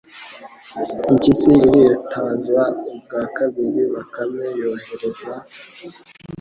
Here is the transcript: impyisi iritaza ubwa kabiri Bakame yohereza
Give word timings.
impyisi 1.09 1.51
iritaza 1.67 2.61
ubwa 2.91 3.21
kabiri 3.37 3.81
Bakame 3.93 4.45
yohereza 4.59 5.33